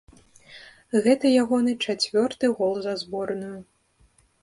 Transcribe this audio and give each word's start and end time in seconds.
Гэта 1.09 1.25
ягоны 1.43 1.71
чацвёрты 1.85 2.53
гол 2.57 2.75
за 2.89 2.99
зборную. 3.07 3.55